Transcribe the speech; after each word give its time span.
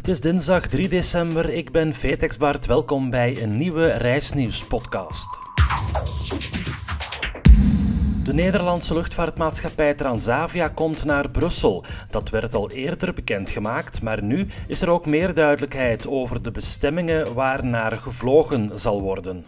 Het 0.00 0.08
is 0.08 0.20
dinsdag 0.20 0.66
3 0.66 0.88
december. 0.88 1.52
Ik 1.52 1.70
ben 1.70 1.92
Vetex 1.92 2.36
Bart. 2.36 2.66
Welkom 2.66 3.10
bij 3.10 3.42
een 3.42 3.56
nieuwe 3.56 3.86
Reisnieuws 3.86 4.64
podcast. 4.64 5.38
De 8.24 8.34
Nederlandse 8.34 8.94
luchtvaartmaatschappij 8.94 9.94
Transavia 9.94 10.68
komt 10.68 11.04
naar 11.04 11.30
Brussel. 11.30 11.84
Dat 12.10 12.30
werd 12.30 12.54
al 12.54 12.70
eerder 12.70 13.12
bekendgemaakt, 13.12 14.02
maar 14.02 14.22
nu 14.22 14.46
is 14.66 14.82
er 14.82 14.90
ook 14.90 15.06
meer 15.06 15.34
duidelijkheid 15.34 16.08
over 16.08 16.42
de 16.42 16.50
bestemmingen 16.50 17.34
waar 17.34 17.64
naar 17.64 17.96
gevlogen 17.96 18.78
zal 18.78 19.00
worden. 19.00 19.44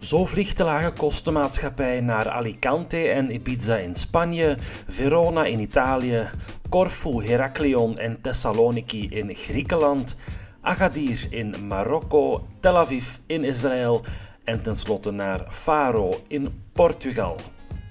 Zo 0.00 0.24
vliegt 0.24 0.56
de 0.56 0.64
lage 0.64 0.92
kostenmaatschappij 0.92 2.00
naar 2.00 2.28
Alicante 2.28 3.08
en 3.08 3.34
Ibiza 3.34 3.76
in 3.76 3.94
Spanje, 3.94 4.56
Verona 4.88 5.44
in 5.44 5.60
Italië, 5.60 6.28
Corfu, 6.68 7.26
Heraklion 7.26 7.98
en 7.98 8.20
Thessaloniki 8.20 9.08
in 9.10 9.34
Griekenland, 9.34 10.16
Agadir 10.60 11.26
in 11.30 11.66
Marokko, 11.66 12.46
Tel 12.60 12.78
Aviv 12.78 13.06
in 13.26 13.44
Israël 13.44 14.04
en 14.44 14.62
tenslotte 14.62 15.10
naar 15.10 15.46
Faro 15.48 16.20
in 16.28 16.62
Portugal. 16.72 17.36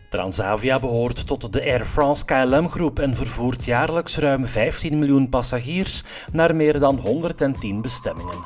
Transavia 0.09 0.79
behoort 0.79 1.27
tot 1.27 1.53
de 1.53 1.61
Air 1.61 1.85
France 1.85 2.25
KLM-groep 2.25 2.99
en 2.99 3.15
vervoert 3.15 3.65
jaarlijks 3.65 4.17
ruim 4.17 4.47
15 4.47 4.99
miljoen 4.99 5.29
passagiers 5.29 6.03
naar 6.31 6.55
meer 6.55 6.79
dan 6.79 6.97
110 6.97 7.81
bestemmingen. 7.81 8.37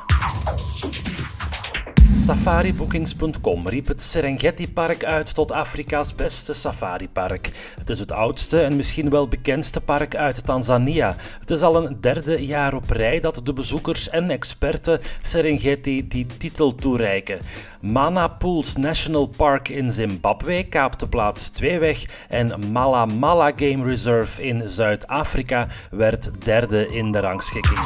Safaribookings.com 2.18 3.68
riep 3.68 3.88
het 3.88 4.02
Serengeti-park 4.02 5.04
uit 5.04 5.34
tot 5.34 5.52
Afrika's 5.52 6.14
beste 6.14 6.52
safaripark. 6.52 7.50
Het 7.78 7.90
is 7.90 7.98
het 7.98 8.12
oudste 8.12 8.60
en 8.60 8.76
misschien 8.76 9.10
wel 9.10 9.28
bekendste 9.28 9.80
park 9.80 10.16
uit 10.16 10.46
Tanzania. 10.46 11.16
Het 11.40 11.50
is 11.50 11.62
al 11.62 11.76
een 11.76 12.00
derde 12.00 12.46
jaar 12.46 12.74
op 12.74 12.90
rij 12.90 13.20
dat 13.20 13.40
de 13.44 13.52
bezoekers 13.52 14.08
en 14.08 14.30
experten 14.30 15.00
Serengeti 15.22 16.08
die 16.08 16.26
titel 16.26 16.74
toereiken. 16.74 17.38
Mana 17.80 18.28
Pools 18.28 18.76
National 18.76 19.26
Park 19.26 19.68
in 19.68 19.90
Zimbabwe 19.90 20.64
kaapte 20.64 21.06
plaats 21.06 21.48
2 21.48 21.78
weg 21.78 22.26
en 22.28 22.70
Mala 22.72 23.04
Mala 23.04 23.52
Game 23.56 23.84
Reserve 23.84 24.42
in 24.42 24.68
Zuid-Afrika 24.68 25.66
werd 25.90 26.30
derde 26.44 26.88
in 26.88 27.12
de 27.12 27.20
rangschikking. 27.20 27.78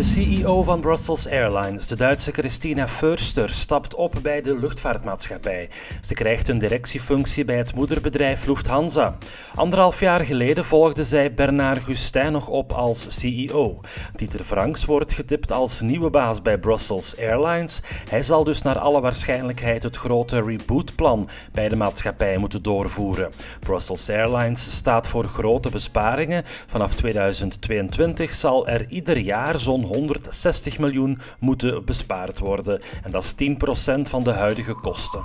De 0.00 0.06
CEO 0.06 0.62
van 0.62 0.80
Brussels 0.80 1.28
Airlines, 1.28 1.86
de 1.86 1.96
Duitse 1.96 2.32
Christina 2.32 2.88
Förster, 2.88 3.50
stapt 3.50 3.94
op 3.94 4.14
bij 4.22 4.40
de 4.40 4.58
luchtvaartmaatschappij. 4.58 5.68
Ze 6.00 6.14
krijgt 6.14 6.48
een 6.48 6.58
directiefunctie 6.58 7.44
bij 7.44 7.56
het 7.56 7.74
moederbedrijf 7.74 8.46
Lufthansa. 8.46 9.18
Anderhalf 9.54 10.00
jaar 10.00 10.24
geleden 10.24 10.64
volgde 10.64 11.04
zij 11.04 11.34
Bernard 11.34 11.82
Gustin 11.82 12.32
nog 12.32 12.48
op 12.48 12.72
als 12.72 13.20
CEO. 13.20 13.80
Dieter 14.14 14.44
Franks 14.44 14.84
wordt 14.84 15.12
getipt 15.12 15.52
als 15.52 15.80
nieuwe 15.80 16.10
baas 16.10 16.42
bij 16.42 16.58
Brussels 16.58 17.18
Airlines. 17.18 17.80
Hij 18.08 18.22
zal 18.22 18.44
dus 18.44 18.62
naar 18.62 18.78
alle 18.78 19.00
waarschijnlijkheid 19.00 19.82
het 19.82 19.96
grote 19.96 20.42
rebootplan 20.42 21.28
bij 21.52 21.68
de 21.68 21.76
maatschappij 21.76 22.38
moeten 22.38 22.62
doorvoeren. 22.62 23.30
Brussels 23.60 24.10
Airlines 24.10 24.76
staat 24.76 25.08
voor 25.08 25.24
grote 25.24 25.70
besparingen. 25.70 26.42
Vanaf 26.66 26.94
2022 26.94 28.32
zal 28.32 28.68
er 28.68 28.86
ieder 28.88 29.18
jaar 29.18 29.58
zo'n 29.58 29.88
160 29.90 30.78
miljoen 30.78 31.18
moeten 31.38 31.84
bespaard 31.84 32.38
worden. 32.38 32.80
En 33.02 33.10
dat 33.10 33.24
is 33.24 33.34
10% 33.98 34.00
van 34.02 34.22
de 34.22 34.32
huidige 34.32 34.74
kosten. 34.74 35.22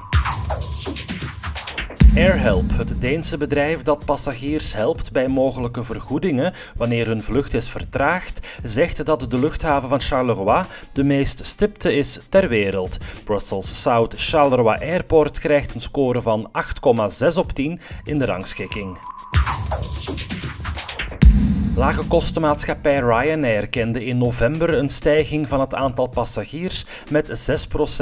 AirHelp, 2.16 2.78
het 2.78 3.02
Deense 3.02 3.38
bedrijf 3.38 3.82
dat 3.82 4.06
passagiers 4.06 4.74
helpt 4.74 5.12
bij 5.12 5.28
mogelijke 5.28 5.84
vergoedingen 5.84 6.54
wanneer 6.76 7.06
hun 7.06 7.24
vlucht 7.24 7.54
is 7.54 7.70
vertraagd, 7.70 8.60
zegt 8.64 9.06
dat 9.06 9.32
de 9.32 9.40
luchthaven 9.40 9.90
van 9.90 10.02
Charleroi 10.02 10.66
de 10.94 11.04
meest 11.04 11.46
stipte 11.46 11.96
is 11.96 12.20
ter 12.30 12.50
wereld. 12.50 12.98
Brussels 13.24 13.82
South 13.82 14.14
Charleroi 14.18 14.78
Airport 14.80 15.40
krijgt 15.40 15.74
een 15.74 15.82
score 15.82 16.22
van 16.22 16.52
8,6 17.32 17.38
op 17.38 17.52
10 17.52 17.80
in 18.04 18.20
de 18.20 18.26
rangschikking. 18.26 18.98
Lage 21.78 22.04
kostenmaatschappij 22.08 23.00
Ryanair 23.00 23.68
kende 23.68 24.00
in 24.00 24.18
november 24.18 24.74
een 24.74 24.90
stijging 24.90 25.48
van 25.48 25.60
het 25.60 25.74
aantal 25.74 26.08
passagiers 26.08 26.86
met 27.10 27.50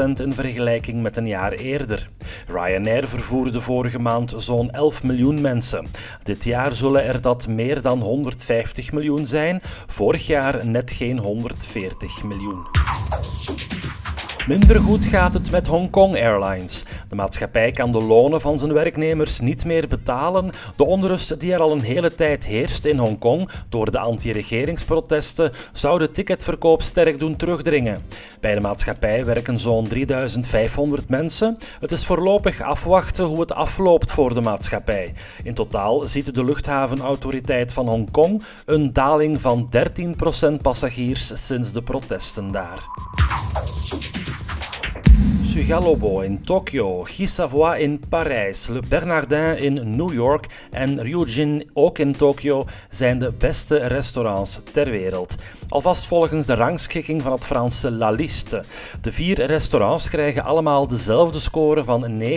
6% 0.08 0.12
in 0.14 0.34
vergelijking 0.34 1.02
met 1.02 1.18
een 1.18 1.28
jaar 1.28 1.52
eerder. 1.52 2.10
Ryanair 2.48 3.08
vervoerde 3.08 3.62
vorige 3.62 4.00
maand 4.00 4.34
zo'n 4.38 4.72
11 4.72 5.04
miljoen 5.04 5.42
mensen. 5.42 5.88
Dit 6.24 6.44
jaar 6.44 6.74
zullen 6.74 7.06
er 7.06 7.22
dat 7.22 7.48
meer 7.48 7.82
dan 7.82 8.02
150 8.02 8.92
miljoen 8.92 9.26
zijn, 9.26 9.60
vorig 9.88 10.28
jaar 10.28 10.66
net 10.66 10.92
geen 10.92 11.18
140 11.20 12.24
miljoen. 12.24 12.66
Minder 14.48 14.80
goed 14.80 15.06
gaat 15.06 15.34
het 15.34 15.52
met 15.52 15.68
Hong 15.68 15.90
Kong 15.90 16.16
Airlines. 16.16 16.84
De 17.10 17.16
maatschappij 17.16 17.72
kan 17.72 17.92
de 17.92 18.02
lonen 18.02 18.42
van 18.42 18.60
zijn 18.60 18.74
werknemers 18.74 19.40
niet 19.40 19.66
meer 19.66 19.88
betalen. 19.88 20.52
De 20.76 20.84
onrust 20.84 21.40
die 21.40 21.54
er 21.54 21.60
al 21.60 21.72
een 21.72 21.82
hele 21.82 22.16
tijd 22.16 22.46
heerst 22.46 22.86
in 22.86 22.98
Hongkong 22.98 23.50
door 23.70 23.92
de 23.92 24.00
anti-regeringsprotesten 24.00 25.52
zou 25.74 26.00
de 26.00 26.12
ticketverkoop 26.12 26.82
sterk 26.82 27.20
doen 27.20 27.36
terugdringen. 27.36 28.02
Bij 28.40 28.56
de 28.56 28.62
maatschappij 28.62 29.26
werken 29.26 29.60
zo'n 29.60 29.88
3500 29.88 31.10
mensen. 31.10 31.58
Het 31.80 31.92
is 31.92 32.06
voorlopig 32.06 32.62
afwachten 32.62 33.26
hoe 33.26 33.40
het 33.40 33.54
afloopt 33.54 34.12
voor 34.12 34.34
de 34.34 34.42
maatschappij. 34.42 35.14
In 35.44 35.54
totaal 35.54 36.08
ziet 36.08 36.36
de 36.36 36.46
luchthavenautoriteit 36.46 37.74
van 37.74 37.88
Hongkong 37.88 38.44
een 38.66 38.94
daling 38.94 39.42
van 39.42 39.70
13% 40.58 40.62
passagiers 40.62 41.46
sinds 41.46 41.72
de 41.72 41.82
protesten 41.82 42.52
daar. 42.52 42.80
Sugalobo 45.54 46.22
in 46.22 46.44
Tokio, 46.44 47.04
Gisavois 47.04 47.80
in 47.80 48.00
Parijs, 48.10 48.68
Le 48.68 48.80
Bernardin 48.90 49.58
in 49.58 49.96
New 49.96 50.14
York 50.14 50.68
en 50.72 51.02
Ryujin 51.02 51.70
ook 51.74 51.98
in 51.98 52.16
Tokio 52.16 52.66
zijn 52.90 53.20
de 53.20 53.32
beste 53.32 53.78
restaurants 53.78 54.60
ter 54.72 54.92
wereld. 54.92 55.36
Alvast 55.70 56.06
volgens 56.06 56.46
de 56.46 56.54
rangschikking 56.54 57.22
van 57.22 57.32
het 57.32 57.46
Franse 57.46 57.92
La 57.92 58.10
Liste. 58.10 58.64
De 59.02 59.12
vier 59.12 59.46
restaurants 59.46 60.10
krijgen 60.10 60.44
allemaal 60.44 60.88
dezelfde 60.88 61.40
score 61.40 61.84
van 61.84 62.22
99,5 62.22 62.30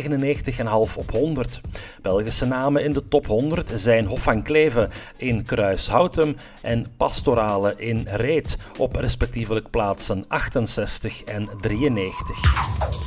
op 0.96 1.10
100. 1.10 1.60
Belgische 2.02 2.46
namen 2.46 2.84
in 2.84 2.92
de 2.92 3.08
top 3.08 3.26
100 3.26 3.70
zijn 3.74 4.06
Hof 4.06 4.22
van 4.22 4.42
Kleve 4.42 4.88
in 5.16 5.44
Kruishoutem 5.44 6.36
en 6.62 6.86
Pastorale 6.96 7.74
in 7.76 8.06
Reet 8.10 8.58
op 8.78 8.96
respectievelijk 8.96 9.70
plaatsen 9.70 10.24
68 10.28 11.24
en 11.24 11.48
93. 11.60 13.05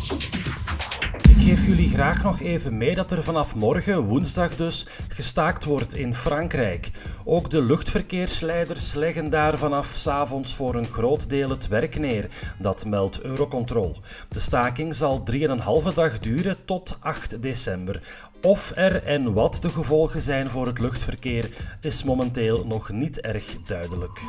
Geef 1.49 1.65
jullie 1.65 1.89
graag 1.89 2.23
nog 2.23 2.41
even 2.41 2.77
mee 2.77 2.95
dat 2.95 3.11
er 3.11 3.23
vanaf 3.23 3.55
morgen, 3.55 3.99
woensdag 4.03 4.55
dus, 4.55 4.85
gestaakt 5.07 5.63
wordt 5.63 5.95
in 5.95 6.13
Frankrijk. 6.13 6.91
Ook 7.23 7.49
de 7.49 7.63
luchtverkeersleiders 7.63 8.93
leggen 8.93 9.29
daar 9.29 9.57
vanaf 9.57 9.87
s'avonds 9.87 10.55
voor 10.55 10.75
een 10.75 10.87
groot 10.87 11.29
deel 11.29 11.49
het 11.49 11.67
werk 11.67 11.99
neer. 11.99 12.29
Dat 12.57 12.85
meldt 12.85 13.21
Eurocontrol. 13.21 13.97
De 14.27 14.39
staking 14.39 14.95
zal 14.95 15.23
3,5 15.31 15.93
dag 15.93 16.19
duren 16.19 16.65
tot 16.65 16.97
8 16.99 17.41
december. 17.41 18.01
Of 18.41 18.71
er 18.75 19.03
en 19.03 19.33
wat 19.33 19.57
de 19.61 19.69
gevolgen 19.69 20.21
zijn 20.21 20.49
voor 20.49 20.65
het 20.65 20.79
luchtverkeer 20.79 21.49
is 21.81 22.03
momenteel 22.03 22.65
nog 22.65 22.89
niet 22.89 23.21
erg 23.21 23.55
duidelijk. 23.65 24.19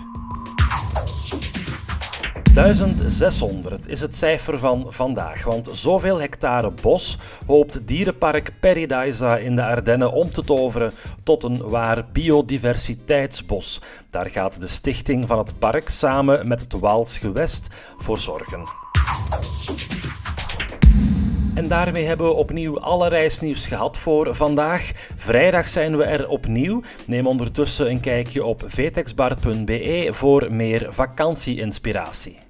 1600 2.60 3.88
is 3.88 4.00
het 4.00 4.14
cijfer 4.14 4.58
van 4.58 4.86
vandaag, 4.88 5.44
want 5.44 5.68
zoveel 5.72 6.20
hectare 6.20 6.72
bos 6.82 7.18
hoopt 7.46 7.86
dierenpark 7.86 8.52
Paradisa 8.60 9.36
in 9.36 9.54
de 9.54 9.64
Ardennen 9.64 10.12
om 10.12 10.32
te 10.32 10.44
toveren 10.44 10.92
tot 11.22 11.44
een 11.44 11.68
waar 11.68 12.06
biodiversiteitsbos. 12.12 13.80
Daar 14.10 14.30
gaat 14.30 14.60
de 14.60 14.66
stichting 14.66 15.26
van 15.26 15.38
het 15.38 15.58
park 15.58 15.88
samen 15.88 16.48
met 16.48 16.60
het 16.60 16.72
Waals 16.72 17.18
Gewest 17.18 17.66
voor 17.98 18.18
zorgen. 18.18 18.64
En 21.54 21.68
daarmee 21.68 22.04
hebben 22.04 22.26
we 22.26 22.32
opnieuw 22.32 22.80
alle 22.80 23.08
reisnieuws 23.08 23.66
gehad 23.66 23.98
voor 23.98 24.34
vandaag. 24.34 24.90
Vrijdag 25.16 25.68
zijn 25.68 25.96
we 25.96 26.04
er 26.04 26.28
opnieuw. 26.28 26.82
Neem 27.06 27.26
ondertussen 27.26 27.90
een 27.90 28.00
kijkje 28.00 28.44
op 28.44 28.62
vtexbart.be 28.66 30.08
voor 30.10 30.52
meer 30.52 30.86
vakantie-inspiratie. 30.90 32.49